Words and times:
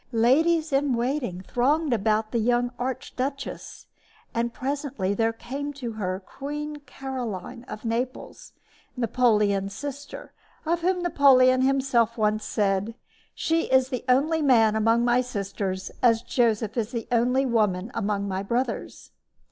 Ladies 0.13 0.73
in 0.73 0.95
waiting 0.95 1.41
thronged 1.41 1.93
about 1.93 2.31
the 2.31 2.39
young 2.39 2.71
archduchess; 2.79 3.85
and 4.33 4.51
presently 4.51 5.13
there 5.13 5.31
came 5.31 5.71
to 5.73 5.91
her 5.91 6.19
Queen 6.19 6.77
Caroline 6.87 7.63
of 7.65 7.85
Naples, 7.85 8.53
Napoleon's 8.97 9.75
sister, 9.75 10.33
of 10.65 10.81
whom 10.81 11.03
Napoleon 11.03 11.61
himself 11.61 12.17
once 12.17 12.43
said: 12.43 12.95
"She 13.35 13.65
is 13.65 13.89
the 13.89 14.03
only 14.09 14.41
man 14.41 14.75
among 14.75 15.05
my 15.05 15.21
sisters, 15.21 15.91
as 16.01 16.23
Joseph 16.23 16.75
is 16.77 16.91
the 16.91 17.07
only 17.11 17.45
woman 17.45 17.91
among 17.93 18.27
my 18.27 18.41
brothers." 18.41 19.11